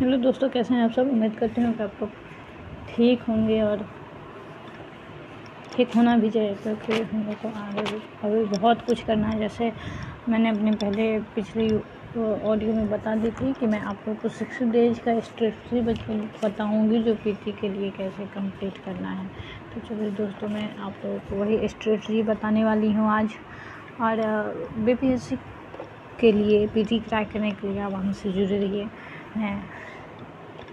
[0.00, 1.08] Hello दोस्तों, कैसे हैं आप सब?
[1.10, 2.10] उम्मीद करते हैं कि आप लोग
[2.88, 3.78] ठीक होंगे और
[5.72, 9.38] ठीक होना भी चाहिए, क्योंकि हम लोग को आगे भी, अभी बहुत कुछ करना है।
[9.38, 9.72] जैसे
[10.28, 11.68] मैंने अपने पहले पिछली
[12.44, 15.80] ऑडियो में बता दी थी कि मैं आप लोग को सिक्स डेज़ का स्ट्रेटजी
[16.44, 19.26] बताऊँगी जो पीटी के लिए कैसे कंप्लीट करना है।
[19.74, 23.34] तो चलिए दोस्तों, मैं आप लोगों को वही स्ट्रेटजी बताने वाली हूँ आज।
[24.00, 24.16] और
[24.78, 25.36] बीपीएससी
[26.20, 28.88] के लिए पीटी क्रैक करने के लिए आप हमसे जुड़े रहिए।
[29.38, 29.56] मैं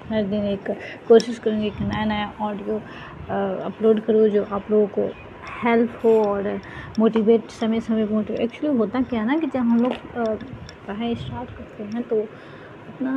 [0.09, 0.69] हर दिन एक
[1.07, 2.77] कोशिश करूँगी कि नया नया ऑडियो
[3.65, 5.07] अपलोड करूँ जो आप लोगों को
[5.63, 6.49] हेल्प हो और
[6.99, 9.93] मोटिवेट समय समय पर मोटिवेट एक्चुअली होता क्या है ना कि जब हम लोग
[10.87, 12.21] पढ़ाई स्टार्ट करते हैं तो
[12.89, 13.13] अपना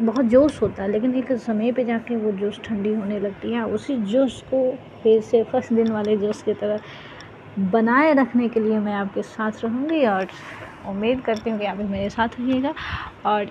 [0.00, 3.64] बहुत जोश होता है, लेकिन एक समय पे जाके वो जोश ठंडी होने लगती है।
[3.68, 4.62] उसी जोश को
[5.02, 6.80] फिर से फ़र्स्ट दिन वाले जोश की तरह
[7.72, 10.26] बनाए रखने के लिए मैं आपके साथ रहूँगी और
[10.88, 12.74] उम्मीद करती हूँ कि आप मेरे साथ रहिएगा
[13.26, 13.50] और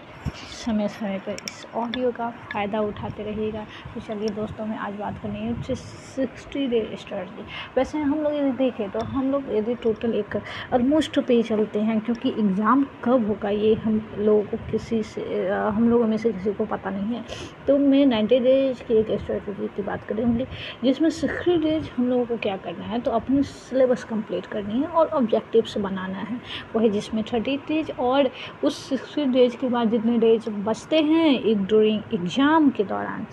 [0.55, 5.17] समय समय पर इस ऑडियो का फ़ायदा उठाते रहिएगा। तो चलिए दोस्तों, मैं आज बात
[5.22, 7.44] करनी है सिक्सटी डे स्ट्रेटजी
[7.78, 10.36] वैसे हम लोग यदि देखें तो हम लोग यदि टोटल एक
[10.73, 15.89] ऑलमोस्ट पे चलते हैं क्योंकि एग्ज़ाम कब होगा ये हम लोगों को किसी से हम
[15.89, 17.23] लोगों में से किसी को पता नहीं है।
[17.67, 20.45] तो मैं नाइन्टी डेज़ की एक स्ट्रेटजी की बात करूँगी
[20.84, 24.88] जिसमें सिक्सटी डेज़ हम लोगों को क्या करना है तो अपनी सिलेबस कंप्लीट करनी है
[24.88, 26.39] और ऑब्जेक्टिव्स बनाना है।
[26.75, 28.30] वही जिसमें थर्टी डेज़ और
[28.64, 33.25] उस सिक्सटी डेज़ के बाद जितने डेज़ बचते हैं, एक ड्यूरिंग एग्ज़ाम के दौरान।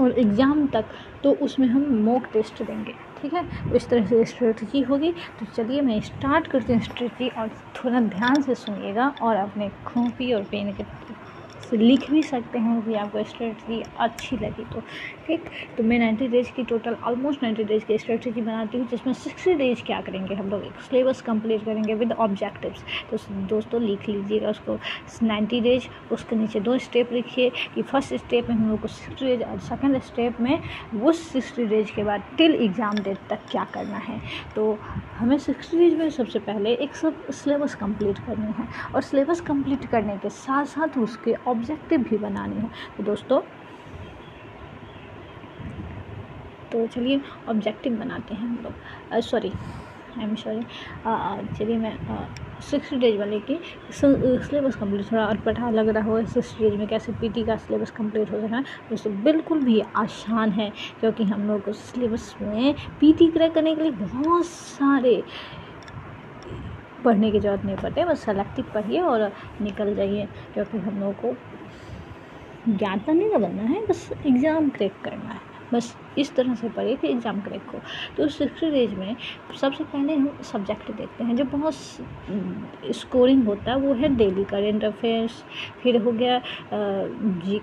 [0.00, 0.84] और एग्ज़ाम तक
[1.22, 3.70] तो उसमें हम मॉक टेस्ट देंगे, ठीक है?
[3.70, 8.00] तो इस तरह से स्ट्रेटजी होगी। तो चलिए मैं स्टार्ट करती हूँ स्ट्रेटजी और थोड़ा
[8.00, 10.82] ध्यान से सुनिएगा और अपने खोपी और पेन के
[11.72, 14.80] से लिख भी सकते हैं कि आपको स्ट्रेटजी अच्छी लगी तो।
[15.26, 15.44] ठीक
[15.76, 19.54] तो मैं नाइन्टी डेज़ की टोटल ऑलमोस्ट नाइन्टी डेज़ की स्ट्रेटजी बनाती हूँ, जिसमें सिक्सटी
[19.54, 20.62] डेज़ क्या करेंगे हम लोग?
[20.82, 23.16] सिलेबस कंप्लीट करेंगे विद ऑब्जेक्टिव्स तो
[23.48, 24.78] दोस्तों लिख लीजिएगा उसको
[25.22, 29.26] नाइन्टी डेज़ उसके नीचे दो स्टेप लिखिए कि फ़र्स्ट स्टेप में हम लोग को सिक्सटी
[29.26, 30.58] डेज़ और सेकेंड स्टेप में
[31.02, 34.20] उस सिक्सटी डेज़ के बाद टिल एग्ज़ाम डेट तक क्या करना है।
[34.56, 34.72] तो
[35.18, 39.84] हमें सिक्सटी डेज़ में सबसे पहले एक सब सिलेबस कंप्लीट करनी है और सिलेबस कंप्लीट
[39.90, 41.32] करने के साथ साथ उसके
[41.62, 43.40] ऑब्जेक्टिव भी बनाने हैं। तो दोस्तों
[46.72, 49.52] तो चलिए ऑब्जेक्टिव बनाते हैं हम लोग। सॉरी
[50.18, 50.60] आई एम सॉरी
[51.56, 51.96] चलिए मैं
[52.62, 53.58] सिक्स डेज़ वाले की
[53.92, 57.90] सिलेबस कंप्लीट थोड़ा और पढ़ा लग रहा हो सिक्स डेज़ में कैसे पीटी का सिलेबस
[57.90, 63.28] कंप्लीट हो सकता है दोस्तों, बिल्कुल भी आसान है, क्योंकि हम लोग सिलेबस में पीटी
[63.30, 65.22] क्रैक करने के लिए बहुत सारे
[67.04, 69.30] पढ़ने की ज़रूरत नहीं पड़ती, बस सेलेक्टिव पढ़िए और
[69.62, 71.34] निकल जाइए, क्योंकि हम लोग को
[72.68, 76.68] ज्ञान तो नहीं ना बनना है, बस एग्ज़ाम क्रैक करना है। बस इस तरह से
[76.68, 77.80] पढ़िए कि एग्ज़ाम क्रैक हो।
[78.16, 79.16] तो सिक्सटी डेज़ में
[79.60, 81.74] सबसे पहले हम सब्जेक्ट देखते हैं, जो बहुत
[82.96, 85.42] स्कोरिंग होता है, वो है डेली करेंट अफेयर्स
[85.82, 86.40] फिर हो गया
[86.72, 87.60] जी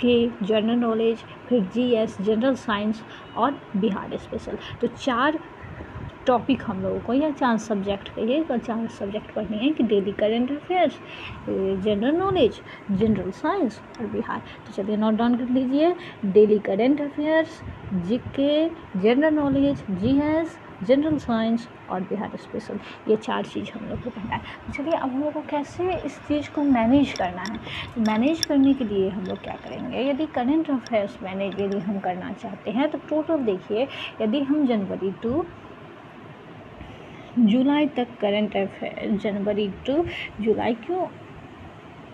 [0.00, 3.02] के जनरल नॉलेज फिर जी एस जनरल साइंस
[3.36, 5.38] और बिहार स्पेशल तो चार
[6.28, 10.12] टॉपिक हम लोगों को या चार सब्जेक्ट कहिए तो चार सब्जेक्ट पढ़ने हैं कि daily
[10.12, 10.98] current affairs
[11.84, 15.94] general knowledge general science और बिहार। तो चलिए नोट डाउन कर लीजिए।
[16.24, 17.60] Daily current affairs
[18.06, 18.68] G K
[19.00, 22.78] general knowledge G S general science और बिहार स्पेशल
[23.08, 25.94] ये चार चीज़ हम लोग को पढ़ना है। तो चलिए अब हम लोग को कैसे
[25.96, 27.56] इस चीज़ को मैनेज करना है?
[27.94, 30.08] तो मैनेज करने के लिए हम लोग क्या करेंगे?
[30.10, 33.88] यदि करेंट अफेयर्स मैनेज यदि हम करना चाहते हैं तो टोटल देखिए,
[34.22, 35.44] यदि हम जनवरी टू
[37.46, 40.04] जुलाई तक करंट अफेयर जनवरी टू
[40.40, 41.06] जुलाई क्यों?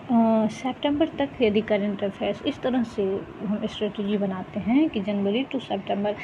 [0.09, 3.03] सितंबर तक यदि करंट अफेयर्स इस तरह से
[3.41, 6.15] हम स्ट्रेटजी बनाते हैं कि जनवरी टू सितंबर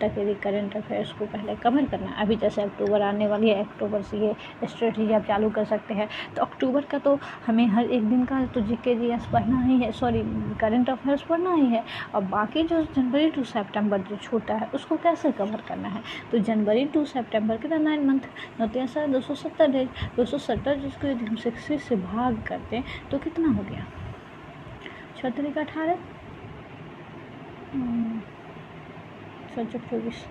[0.00, 3.60] तक यदि करंट अफेयर्स को पहले कवर करना है। अभी जैसे अक्टूबर आने वाली है,
[3.60, 4.34] अक्टूबर से ये
[4.66, 8.44] स्ट्रेटजी आप चालू कर सकते हैं। तो अक्टूबर का तो हमें हर एक दिन का
[8.54, 10.22] तो जी के जी एस पढ़ना ही है सॉरी
[10.60, 11.82] करंट अफेयर्स पढ़ना ही है।
[12.14, 16.02] और बाकी जो जनवरी टू सेप्टेम्बर जो छोटा है, उसको कैसे कवर करना है?
[16.32, 18.28] तो जनवरी टू सेप्टेम्बर के नाइन मंथ
[18.60, 22.42] नौते सर दो सौ सत्तर डेज़ दो सौ सत्तर जिसको यदि हम सिक्सटी से भाग
[22.46, 23.84] करते हैं तो कितना हो गया?
[25.16, 25.98] छः का अठारह?
[29.54, 30.24] सचक चौबीस।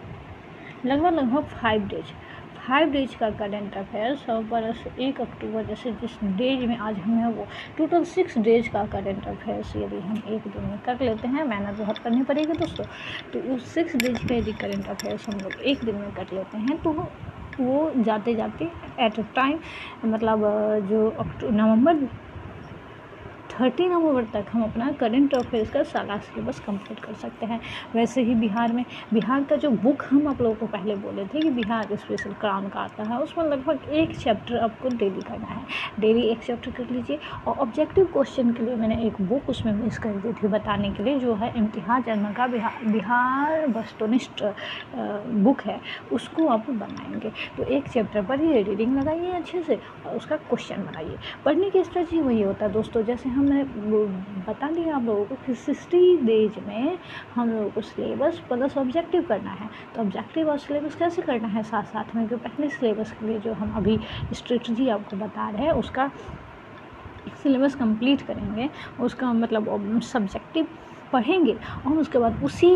[0.86, 2.12] लगभग लगभग फाइव डेज़
[2.68, 7.34] फाइव डेज़ का करेंट अफेयर्स और बरस एक अक्टूबर जैसे जिस डेज़ में आज हमें
[7.36, 7.46] वो।
[7.78, 11.78] टोटल सिक्स डेज़ का करेंट अफेयर्स यदि हम एक दिन में कर लेते हैं मेहनत
[11.78, 12.86] बहुत करनी पड़ेगी दोस्तों।
[13.34, 16.58] तो उस सिक्स डेज़ का यदि करेंट अफेयर्स हम लोग एक दिन में कर लेते
[16.58, 16.92] हैं तो
[17.60, 19.60] वो जाते जाते एट अ टाइम
[20.06, 20.44] मतलब
[20.90, 22.08] जो नवंबर
[23.60, 27.60] थर्टी नवंबर तक हम अपना करंट अफेयर्स का सारा सिलेबस कंप्लीट कर सकते हैं।
[27.96, 28.84] वैसे ही बिहार में,
[29.14, 32.68] बिहार का जो बुक हम आप लोगों को पहले बोले थे कि बिहार स्पेशल क्राउन
[32.70, 35.62] का आता है, उसमें लगभग एक चैप्टर आपको डेली करना है।
[36.00, 39.98] डेली एक चैप्टर कर लीजिए और ऑब्जेक्टिव क्वेश्चन के लिए मैंने एक बुक उसमें मिस
[39.98, 44.44] कर दी थी बताने के लिए, जो है इम्तिहान जन्म का बिहार बिहार वस्तुनिष्ठ
[45.44, 45.80] बुक है।
[46.12, 50.84] उसको आप बनाएँगे। तो एक चैप्टर पर ही रीडिंग लगाइए अच्छे से और उसका क्वेश्चन
[50.84, 53.64] बनाइए। पढ़ने की स्ट्रेटजी वही होता है दोस्तों, जैसे हमने
[54.48, 56.98] बता दिया आप लोगों को कि सिक्सटी डेज़ में
[57.36, 61.64] हम लोगों को सिलेबस प्लस ऑब्जेक्टिव करना है। तो ऑब्जेक्टिव और सिलेबस कैसे करना है
[61.64, 62.28] साथ साथ में?
[62.28, 63.98] जो पहले सिलेबस के लिए जो हम अभी
[64.34, 66.12] स्ट्रेटजी आपको बता रहे हैं, उसका
[67.44, 68.70] सिलेबस कंप्लीट करेंगे,
[69.02, 70.68] उसका मतलब सब्जेक्टिव
[71.14, 71.54] पढ़ेंगे
[71.88, 72.70] और उसके बाद उसी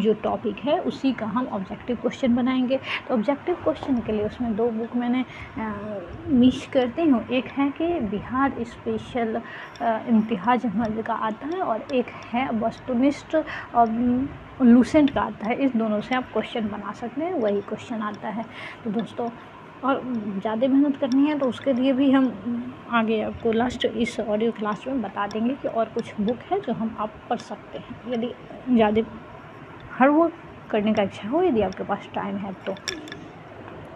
[0.00, 2.78] जो टॉपिक है, उसी का हम ऑब्जेक्टिव क्वेश्चन बनाएँगे।
[3.08, 5.24] तो ऑब्जेक्टिव क्वेश्चन के लिए उसमें दो बुक मैंने
[6.30, 9.40] मिस करती हूँ। एक है कि बिहार स्पेशल
[9.82, 13.36] इम्तिहाज अहमद का आता है और एक है वस्तुनिष्ठ
[13.74, 13.88] और
[14.62, 18.28] लूसेंट का आता है। इस दोनों से आप क्वेश्चन बना सकते हैं, वही क्वेश्चन आता
[18.28, 18.44] है।
[18.84, 19.28] तो दोस्तों
[19.84, 22.32] और ज़्यादा मेहनत करनी है तो उसके लिए भी हम
[22.92, 26.72] आगे आपको लास्ट इस ऑडियो क्लास में बता देंगे कि और कुछ बुक है जो
[26.72, 28.32] हम आप पढ़ सकते हैं। यदि
[28.68, 29.02] ज़्यादा
[29.98, 30.30] हर वो
[30.70, 32.74] करने का इच्छा हो, यदि आपके पास टाइम है तो।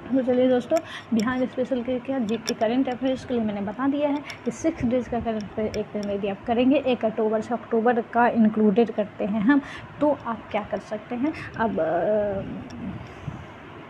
[0.07, 0.79] तो चलिए दोस्तों,
[1.15, 4.51] बिहार स्पेशल के क्या जी के करेंट अफेयर्स के लिए मैंने बता दिया है कि
[4.51, 8.27] सिक्स डेज़ का करेंट अफेयर एक दिन यदि आप करेंगे, एक अक्टूबर से अक्टूबर का
[8.31, 9.63] इंक्लूडेड करते हैं हम
[10.01, 11.33] तो आप क्या कर सकते हैं?
[11.59, 11.81] अब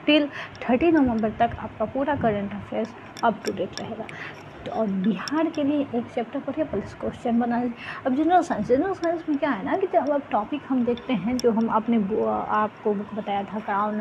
[0.06, 0.28] टिल
[0.62, 4.06] थर्टी नवंबर तक आपका पूरा current affairs up to date रहेगा।
[4.66, 7.56] तो और बिहार के लिए एक चैप्टर पढ़िए प्लस क्वेश्चन बना
[8.06, 11.12] अब जनरल साइंस जनरल साइंस में क्या है ना कि जब अब टॉपिक हम देखते
[11.12, 14.00] हैं, जो हम आपने आपको बुक बताया था क्राउन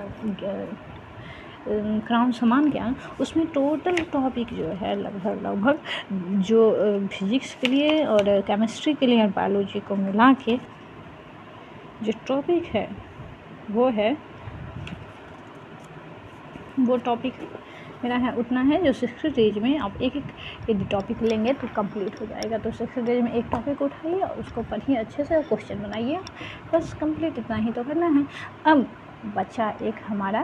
[1.68, 5.80] क्राउन समान ज्ञान उसमें टोटल टॉपिक जो है, लगभग लगभग,
[6.42, 10.58] जो फिजिक्स के लिए और केमिस्ट्री के लिए और बायोलॉजी को मिला के
[12.04, 12.88] जो टॉपिक है,
[13.72, 14.16] वो है
[16.80, 17.34] वो टॉपिक
[18.04, 21.68] मेरा है, उतना है जो सिक्स डेज़ में आप एक एक यदि टॉपिक लेंगे तो
[21.76, 25.42] कंप्लीट हो जाएगा। तो सिक्स डेज़ में एक टॉपिक उठाइए और उसको पढ़िए अच्छे से
[25.44, 26.20] क्वेश्चन बनाइए।
[26.74, 28.26] बस कंप्लीट इतना ही तो करना है।
[28.66, 28.88] अब
[29.36, 30.42] बच्चा एक हमारा,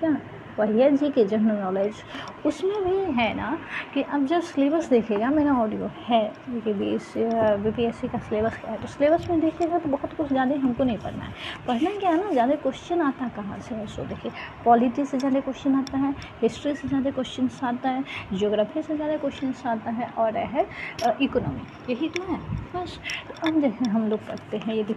[0.00, 0.16] क्या?
[0.58, 2.02] पढ़िए जी के जनरल नॉलेज
[2.46, 3.56] उसमें भी है ना
[3.94, 8.70] कि अब जब सिलेबस देखेगा, मेरा ऑडियो है बी बी एस सी का सिलेबस क्या
[8.70, 8.80] है?
[8.80, 11.32] तो सिलेबस में देखिएगा तो बहुत कुछ ज़्यादा हमको नहीं पढ़ना है।
[11.66, 13.74] पढ़ना क्या है ना, ज़्यादा क्वेश्चन आता कहाँ से?
[13.74, 14.32] है सो देखिए
[14.64, 19.16] पॉलिटी से ज़्यादा क्वेश्चन आता है हिस्ट्री से ज़्यादा क्वेश्चन आता है जियोग्राफी से ज़्यादा
[19.16, 20.66] क्वेश्चन आता है और है
[21.22, 22.36] इकोनॉमी यही तो है,
[22.74, 24.94] बस। तो अब देखें हम लोग पढ़ते हैं, यदि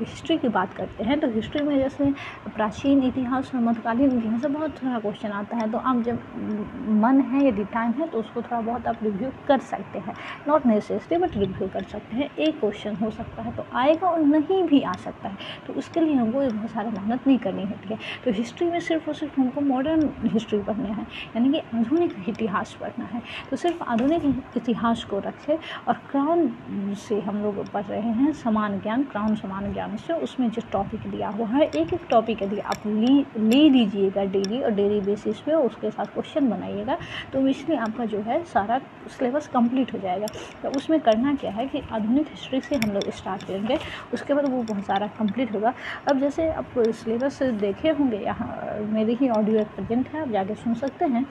[0.00, 2.10] हिस्ट्री की बात करते हैं तो हिस्ट्री में जैसे
[2.56, 6.18] प्राचीन इतिहास और मध्यकालीन इतिहास बहुत थोड़ा क्वेश्चन आता है तो आप जब
[7.02, 10.14] मन है, यदि टाइम है तो उसको थोड़ा बहुत आप रिव्यू कर सकते हैं।
[10.48, 14.20] नॉट नेसेसरी बट रिव्यू कर सकते हैं। एक क्वेश्चन हो सकता है तो आएगा और
[14.20, 17.88] नहीं भी आ सकता है। तो उसके लिए हमको बहुत सारा मेहनत नहीं करनी होती
[17.88, 21.06] है। तो हिस्ट्री में सिर्फ़ और सिर्फ़ हमको मॉडर्न हिस्ट्री पढ़ना है,
[21.36, 24.24] यानी कि आधुनिक इतिहास पढ़ना है। तो सिर्फ़ आधुनिक
[24.56, 25.56] इतिहास को रखें
[25.88, 26.48] और क्राउन
[27.00, 31.08] से हम लोग पढ़ रहे हैं, समान ज्ञान क्राउन समान ज्ञान से। उसमें जो टॉपिक
[31.10, 35.40] दिया हुआ है, एक एक टॉपिक यदि आप ली, ले लीजिएगा डेली और डेली बेसिस
[35.40, 36.96] पे उसके साथ क्वेश्चन बनाइएगा।
[37.32, 38.78] तो इसलिए आपका जो है सारा
[39.08, 40.26] सिलेबस कंप्लीट हो जाएगा।
[40.62, 43.78] तो उसमें करना क्या है कि आधुनिक हिस्ट्री से हम लोग स्टार्ट करेंगे।
[44.14, 45.74] उसके बाद वो बहुत सारा कंप्लीट होगा।
[46.08, 50.74] अब जैसे आप सिलेबस देखे होंगे, यहाँ मेरे ही ऑडियो प्रेजेंट है, आप जाके सुन
[50.74, 51.24] सकते हैं।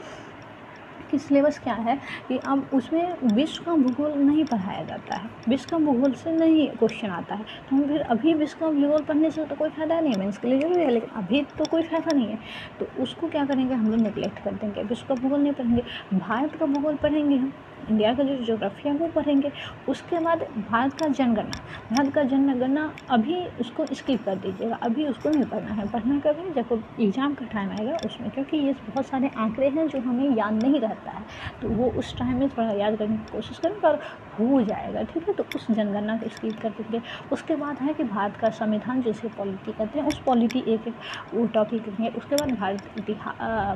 [1.11, 1.95] कि सिलेबस क्या है,
[2.27, 6.67] कि अब उसमें विश्व का भूगोल नहीं पढ़ाया जाता है, विश्व का भूगोल से नहीं
[6.69, 9.99] क्वेश्चन आता है। तो हम फिर अभी विश्व का भूगोल पढ़ने से तो कोई फ़ायदा
[9.99, 12.37] नहीं है मीन्स इसके लिए ज़रूरी है, लेकिन अभी तो कोई फ़ायदा नहीं है।
[12.79, 15.83] तो उसको क्या करेंगे, हम लोग निगलेक्ट कर देंगे, विश्व का भूगोल नहीं पढ़ेंगे,
[16.15, 17.51] भारत का भूगोल पढ़ेंगे हम।
[17.89, 19.51] इंडिया का जो जोग्राफी है, वो पढ़ेंगे।
[19.89, 25.29] उसके बाद भारत का जनगणना भारत का जनगणना अभी उसको स्किप कर दीजिएगा। अभी उसको
[25.29, 29.31] नहीं पढ़ना है। पढ़ना है जब एग्ज़ाम का टाइम आएगा उसमें, क्योंकि ये बहुत सारे
[29.37, 31.23] आंकड़े हैं जो हमें याद नहीं रहता है।
[31.61, 33.99] तो वो उस टाइम में थोड़ा याद करने की कोशिश करें, पर
[34.39, 35.33] हो जाएगा, ठीक है?
[35.33, 39.27] तो उस जनगणना को स्किप कर देंगे। उसके बाद है कि भारत का संविधान, जिसे
[39.37, 40.93] पॉलिटी कहते हैं, उस पॉलिटी एक एक
[41.33, 42.77] वो टॉपिक लेंगे उसके बाद भारत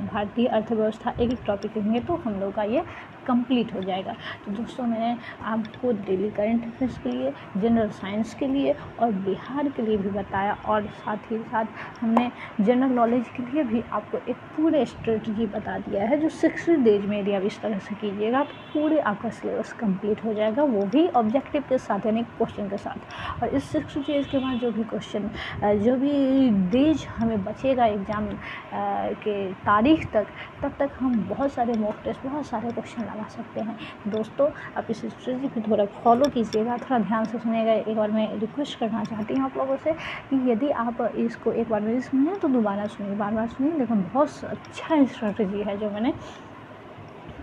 [0.04, 2.84] भारतीय अर्थव्यवस्था एक एक टॉपिक लेंगे तो हम लोग का ये
[3.28, 4.16] कंप्लीट हो जाएगा।
[4.46, 5.16] तो दोस्तों, मैंने
[5.46, 10.10] आपको डेली करंट अफेयर्स के लिए जनरल साइंस के लिए और बिहार के लिए भी
[10.12, 11.66] बताया और साथ ही साथ
[12.02, 12.30] हमने
[12.62, 17.06] जनरल नॉलेज के लिए भी आपको एक पूरे स्ट्रेटजी बता दिया है, जो सिक्स डेज़
[17.08, 20.82] में यदि आप इस तरह से कीजिएगा तो पूरे आपका सिलेबस कंप्लीट हो जाएगा, वो
[20.86, 24.72] भी ऑब्जेक्टिव के साथ, यानी क्वेश्चन के साथ। और इस सिक्स डेज़ के बाद जो
[24.72, 25.30] भी क्वेश्चन
[25.84, 28.28] जो भी डेज़ हमें बचेगा एग्ज़ाम
[29.24, 30.28] के तारीख तक,
[30.64, 33.78] तब तक हम बहुत सारे मॉक टेस्ट बहुत सारे क्वेश्चन लगा सकते हैं।
[34.08, 38.28] दोस्तों, आप इस स्ट्रेटी को थोड़ा फॉलो कीजिएगा। थोड़ा ध्यान से सुनेगा एक बार मैं
[38.40, 42.36] रिक्वेस्ट करना चाहती हूँ आप लोगों से कि यदि आप इसको एक बार मेरी सुनिए
[42.42, 46.14] तो दोबारा सुनिए। बार बार सुनिए। लेकिन बहुत अच्छा स्ट्रेटजी है जो मैंने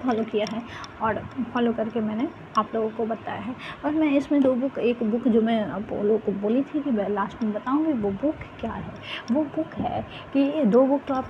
[0.04, 0.62] फॉलो किया है
[1.02, 1.18] और
[1.54, 2.28] फॉलो करके मैंने
[2.58, 3.54] आप लोगों को बताया है।
[3.84, 6.90] और मैं इसमें दो बुक, एक बुक जो मैं आप लोगों को बोली थी कि
[6.90, 8.92] मैं लास्ट में बताऊँगी, वो बुक क्या है?
[9.32, 11.28] वो बुक है कि ये दो बुक तो आप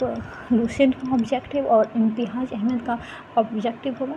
[0.53, 2.99] लूसेंट का ऑब्जेक्टिव और इम्तिहाज अहमद का
[3.39, 4.17] ऑब्जेक्टिव होगा।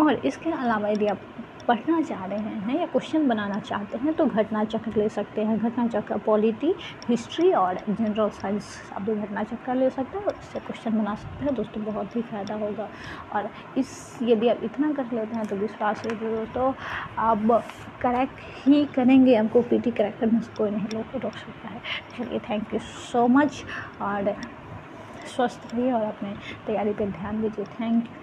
[0.00, 1.20] और इसके अलावा यदि आप
[1.68, 5.58] पढ़ना चाह रहे हैं या क्वेश्चन बनाना चाहते हैं तो घटना चक्र ले सकते हैं।
[5.58, 6.74] घटना चक्र पॉलिटी,
[7.08, 11.14] हिस्ट्री और जनरल साइंस आप भी घटना चक्र ले सकते हैं और इससे क्वेश्चन बना
[11.14, 12.88] सकते हैं। दोस्तों, बहुत ही फ़ायदा होगा।
[13.34, 16.72] और इस, यदि आप इतना कर लेते हैं तो विश्वास है दोस्तों,
[17.18, 17.62] आप
[18.02, 21.80] करेक्ट ही करेंगे। हमको पी टी करेक्ट करने से कोई नहीं लोग रोक सकता है।
[22.18, 23.64] चलिए थैंक यू सो मच
[24.02, 24.34] और
[25.26, 26.34] स्वस्थ रहिए और अपने
[26.66, 28.19] तैयारी पर ध्यान दीजिए। Thank you